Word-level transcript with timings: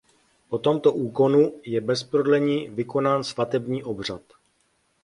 Po 0.49 0.57
tomto 0.65 0.89
úkonu 0.93 1.41
je 1.63 1.81
bez 1.81 2.03
prodlení 2.03 2.69
vykonán 2.69 3.23
svatební 3.23 3.83
obřad. 3.83 4.21